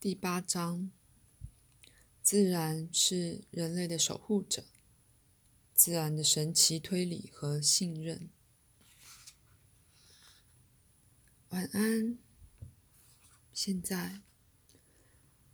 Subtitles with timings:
[0.00, 0.90] 第八章：
[2.22, 4.64] 自然是人类的守护者。
[5.74, 8.30] 自然的神奇推理和信任。
[11.50, 12.16] 晚安。
[13.52, 14.22] 现在，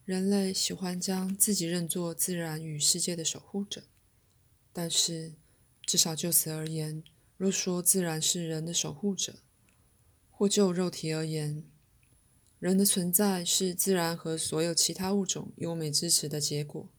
[0.05, 3.89] 人类喜欢将自己认作自然与世界的守护者，
[4.73, 5.35] 但是，
[5.85, 7.03] 至少就此而言，
[7.37, 9.41] 若说自然是人的守护者，
[10.31, 11.65] 或就肉体而言，
[12.67, 16.93] 人的存在是自然和所有其他物种优美支持的结果，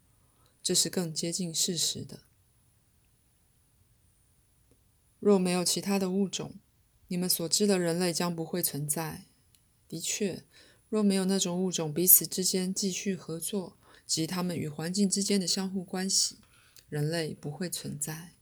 [0.63, 2.21] 这是更接近事实的。
[5.19, 6.53] 若没有其他的物种，
[7.09, 9.25] 你们所知的人类将不会存在。
[9.89, 10.45] 的确，
[10.87, 16.37] 若没有那种物种彼此之间继续合作及它们与环境之间的相互关系，
[16.87, 18.35] 人类不会存在。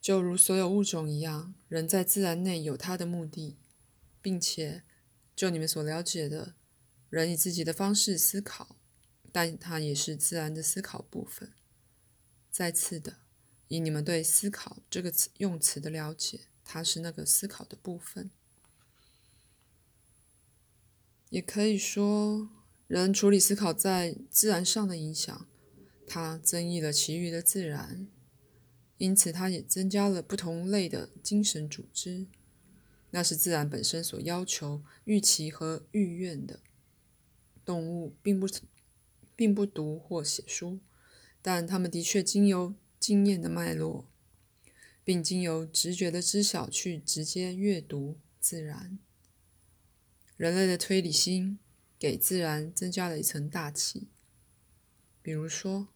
[0.00, 3.56] 就如所有物种一样，人在自然内有他的目的，
[4.22, 4.84] 并且，
[5.34, 6.54] 就你们所了解的，
[7.08, 8.76] 人以自己的方式思考，
[9.32, 11.52] 但它也是自然的思考部分。
[12.50, 13.18] 再次的。
[13.72, 18.32] 以你们对“思考”这个词用词的了解，它是那个思考的部分。
[21.28, 22.50] 也可以说，
[22.88, 25.46] 人处理思考在自然上的影响，
[26.04, 28.08] 它增益了其余的自然，
[28.98, 32.26] 因此它也增加了不同类的精神组织。
[33.10, 36.60] 那是自然本身所要求、预期和预愿的。
[37.64, 38.46] 动物并不
[39.36, 40.80] 并不读或写书，
[41.40, 42.74] 但它们的确经由。
[43.00, 44.06] 经验的脉络，
[45.02, 48.98] 并经由直觉的知晓去直接阅读自然。
[50.36, 51.58] 人类的推理心
[51.98, 54.08] 给自然增加了一层大气。
[55.22, 55.88] 比如说，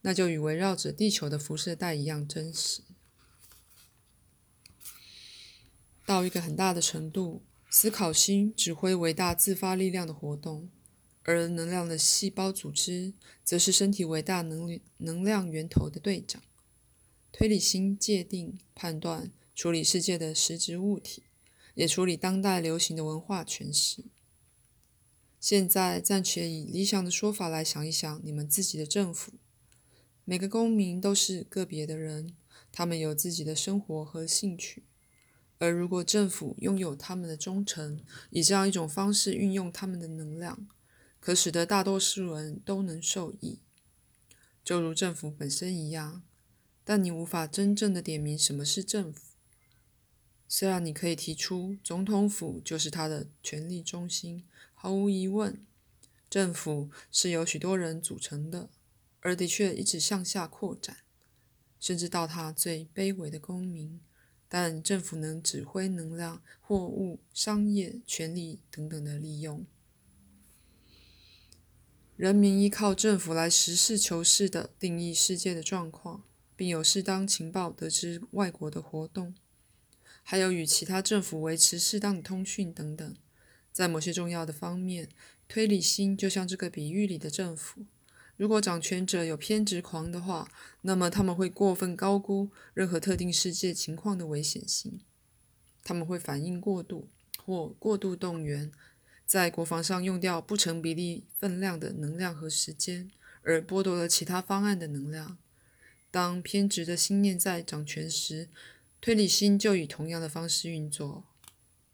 [0.00, 2.82] 那就与围绕着地球的辐射带一样真实。
[6.10, 10.68] 到一个很大的程度，思考心指挥伟大自发力量的活动，
[11.22, 16.42] 而能量的细胞组织则是身体伟大能能量源头的队长。
[17.30, 21.22] 推理心界定、判断、处理世界的实质物体，
[21.74, 24.02] 也处理当代流行的文化诠释。
[25.38, 29.34] 现在暂且以理想的说法来想一想，你们自己的政府，
[30.24, 32.34] 每个公民都是个别的人，
[32.72, 34.82] 他们有自己的生活和兴趣。
[35.60, 40.66] 而如果政府拥有他们的忠诚，以这样一种方式运用他们的能量，
[41.20, 43.60] 可使得大多数人都能受益，
[44.64, 46.22] 就如政府本身一样。
[46.82, 49.20] 但你无法真正的点明什么是政府。
[50.48, 55.64] 虽然你可以提出总统府就是他的权力中心，毫无疑问，
[56.30, 58.70] 政府是由许多人组成的，
[59.20, 60.96] 而的确一直向下扩展，
[61.78, 64.00] 甚至到他最卑微的公民。
[64.50, 69.64] 但政府能指挥能量、货物、商业、权力等等的利用，
[72.16, 76.24] 人民依靠政府来实事求是的定义世界的状况。
[76.60, 79.34] 并有适当情报得知外国的活动，
[80.22, 83.16] 还有与其他政府维持适当的通讯等等。
[83.72, 85.08] 在某些重要的方面，
[85.48, 87.86] 推理心就像这个比喻里的政府。
[88.40, 95.02] 如果掌权者有偏执狂的话，那么他们会过分高估任何特定世界情况的危险性。
[95.84, 97.10] 他们会反应过度
[97.44, 98.72] 或过度动员，
[99.26, 103.10] 在国防上用掉不成比例分量的能量和时间，
[103.42, 105.36] 而剥夺了其他方案的能量。
[106.10, 108.48] 当偏执的心念在掌权时，
[109.02, 111.24] 推理心就以同样的方式运作。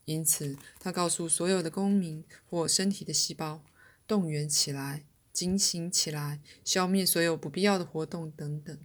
[0.05, 3.65] 因此，他告诉所有的公民或身体的细胞：
[4.07, 5.03] 动员起来，
[5.37, 8.79] 警醒起来，消灭所有不必要的活动等等。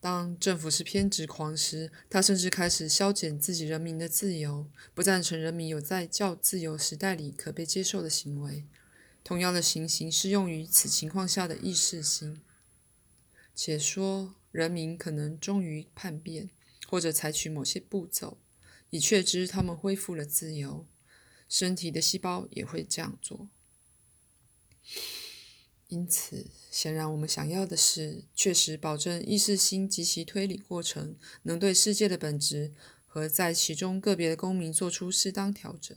[0.00, 8.64] 当政府是偏执狂时，他甚至开始削减自己人民的自由，不赞成人民有在较自由时代里可被接受的行为。
[9.22, 12.40] 同样的情形适用于此情况下的意识心。
[13.54, 16.48] 且说，人民可能终于叛变，
[16.86, 18.38] 或者采取某些步骤，
[18.88, 20.86] 以确知他们恢复了自由。
[21.46, 23.50] 身体的细胞也会这样做。
[25.88, 32.72] 因此，显然我们想要的是，确实保证意识心及其推理过程能对世界的本质
[33.06, 35.96] 和在其中个别的公民做出适当调整。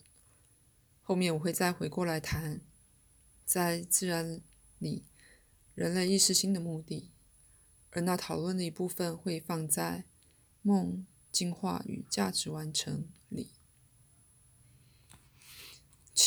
[1.01, 2.61] 后面我会再回过来谈，
[3.43, 4.41] 在自然
[4.77, 5.05] 里
[5.73, 7.09] 人类意识心的目的。
[7.89, 10.05] 而那讨论的一部分会放在
[10.61, 13.49] 梦进化与价值完成里。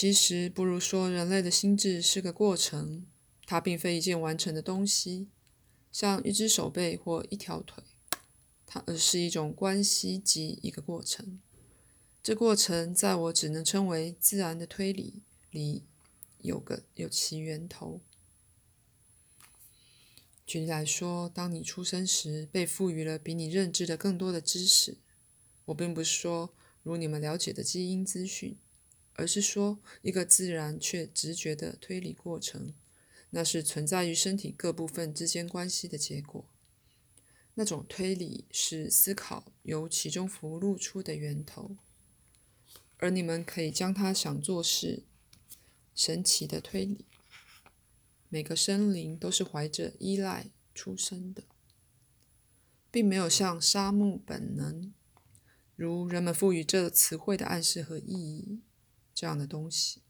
[0.02, 3.06] 其实不如说，人类的心智是个过程，
[3.46, 5.28] 它并非一件完成的东西，
[5.92, 7.84] 像一只手背或一条腿，
[8.66, 11.40] 它而是一种关系及一个过程。
[12.20, 15.22] 这过程在我只能称为自然的推理
[15.52, 15.84] 里
[16.38, 18.00] 有个有其源头。
[20.44, 24.98] 举例来说，当你出生时被赋予了比你认知的更多的知识，
[25.66, 26.52] 我并不是说
[26.82, 28.56] 如你们了解的基因资讯，
[29.14, 32.74] 而是说一个自然却直觉的推理过程，
[33.30, 36.44] 那是存在于身体各部分之间关系的结果。
[37.54, 41.76] 那种推理是思考由其中浮露出的源头。
[42.96, 45.02] 而你们可以将它想作是
[45.94, 47.04] 神奇的推理。
[48.28, 51.42] 每个生灵都是怀着依赖出生的，
[52.90, 54.94] 并没有像沙漠本能，
[55.76, 58.62] 如人们赋予这词汇的暗示和意义
[59.14, 60.02] 这样的东西。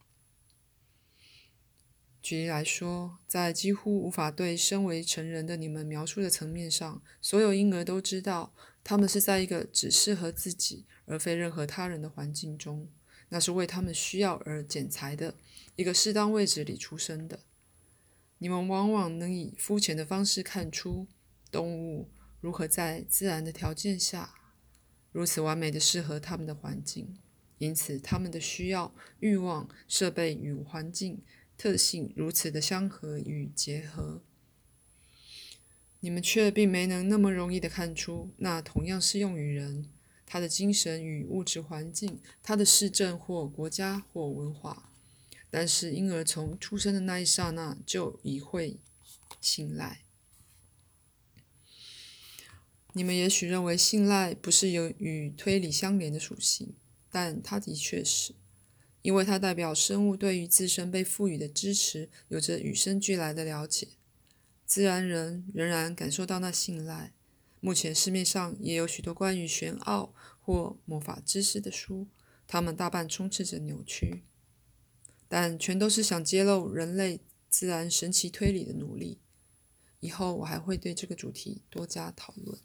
[2.21, 8.55] 举例来说，在几乎无法对身为成人的你们描述的层面上，所有婴儿都知道，
[8.85, 10.87] 他们是在一个只适合自己。
[11.05, 12.89] 而非任何他人的环境中，
[13.29, 15.35] 那是为他们需要而剪裁的
[15.75, 17.41] 一个适当位置里出生的。
[18.39, 21.09] 你们往往能以肤浅的方式看出
[21.51, 22.09] 动物
[22.41, 24.33] 如何在自然的条件下
[25.11, 27.19] 如此完美的适合他们的环境，
[27.63, 31.23] 因此他们的需要、欲望、设备与环境
[31.57, 34.21] 特性如此的相合与结合。
[36.01, 39.89] 你们却并没能那么容易的看出，那同样适用于人。
[40.27, 44.91] 他的精神与物质环境，他的市政或国家或文化，
[45.49, 48.81] 但是婴儿从出生的那一刹那就已会
[49.41, 50.01] 信赖。
[52.95, 56.75] 你们也许认为信赖不是有与推理相连的属性，
[57.13, 58.35] 但它的确是，
[59.03, 63.89] 因为它代表生物对于自身被赋予的支持有着与生俱来的了解。
[64.65, 67.13] 自然人仍然感受到那信赖。
[67.61, 72.09] 目前市面上也有许多关于玄奥或魔法知识的书，
[72.49, 74.25] 它们大半充斥着扭曲，
[75.29, 79.21] 但全都是想揭露人类自然神奇推理的努力。
[80.01, 82.59] 以后我还会对这个主题多加讨论。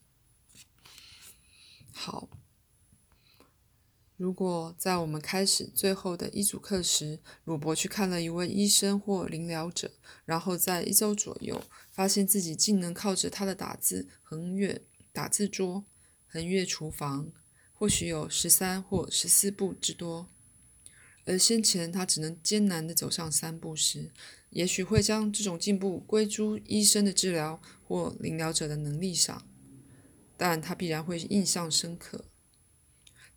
[1.92, 2.30] 好，
[4.18, 9.92] 如果在我们开始最后的一组课时，鲁伯去看了一位医生或灵疗者，
[10.25, 14.81] 然后在一周左右发现自己竟能靠着他的打字横越。
[15.14, 15.84] 打字桌
[16.28, 17.31] 横越厨房，
[17.74, 20.28] 或许有十三或十四步之多。
[21.25, 24.12] 而先前他只能艰难地走上三步时，
[24.52, 29.48] 也许会将这种进步归诸医生的治疗或领疗者的能力上。
[30.38, 32.25] 但他必然会印象深刻。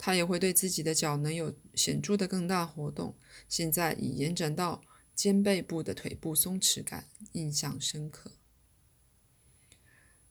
[0.03, 3.15] 他也会对自己的脚能有显著的更大活动，
[3.47, 4.81] 现在已延展到
[5.15, 8.33] 肩背部的腿部松弛感印象深刻。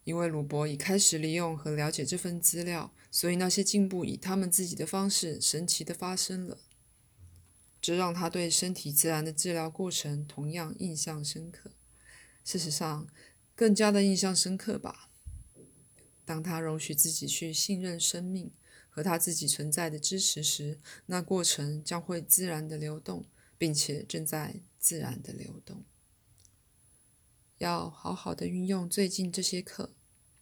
[0.03, 6.57] 因为鲁伯已开始利用和了解这份资料，所以那些进步以他们自己的方式神奇地发生了。
[7.79, 11.69] 这让他对身体自然的治疗过程同样印象深刻。
[12.43, 13.07] 事实上，
[13.55, 15.11] 更加的印象深刻吧。
[16.25, 18.51] 当他容许自己去信任生命
[18.89, 23.25] 和他自己存在的支持时，那过程将会自然的流动，
[23.57, 25.85] 并且正在自然的流动。
[27.59, 29.95] 要好好的运用最近这些课。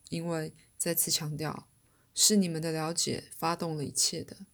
[0.09, 1.67] 因为再次强调，
[2.15, 4.45] 是你们的了解发动了一切的。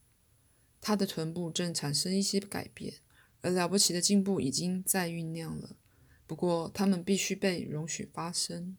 [0.82, 2.96] 他的臀部正产生一些改变，
[3.42, 5.78] 而了不起的进步已经在酝酿了。
[6.26, 8.76] 不过，他们必须被容许发生。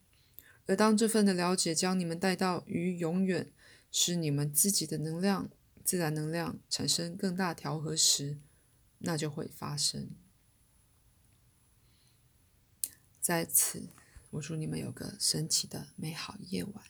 [0.66, 3.52] 而当这份的了解将你们带到于永远，
[3.96, 5.48] 使你们自己的能量、
[5.84, 8.40] 自然能量产生更大调和时，
[8.98, 10.10] 那就会发生。
[13.20, 13.90] 在此。
[14.34, 16.84] 我祝你们有个神奇的美好夜晚。